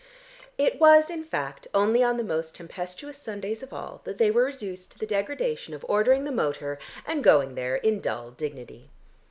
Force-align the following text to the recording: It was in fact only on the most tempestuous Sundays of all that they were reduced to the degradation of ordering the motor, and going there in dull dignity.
It 0.57 0.79
was 0.79 1.11
in 1.11 1.23
fact 1.23 1.67
only 1.75 2.01
on 2.01 2.17
the 2.17 2.23
most 2.23 2.55
tempestuous 2.55 3.19
Sundays 3.19 3.61
of 3.61 3.71
all 3.71 4.01
that 4.03 4.17
they 4.17 4.31
were 4.31 4.45
reduced 4.45 4.93
to 4.93 4.97
the 4.97 5.05
degradation 5.05 5.75
of 5.75 5.85
ordering 5.87 6.23
the 6.23 6.31
motor, 6.31 6.79
and 7.05 7.23
going 7.23 7.53
there 7.53 7.75
in 7.75 7.99
dull 7.99 8.31
dignity. 8.31 8.89